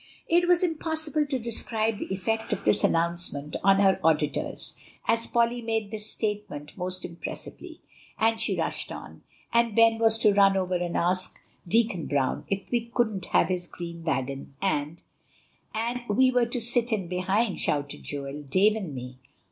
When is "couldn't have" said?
12.87-13.49